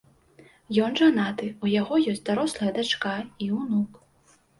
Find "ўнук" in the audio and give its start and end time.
3.59-4.01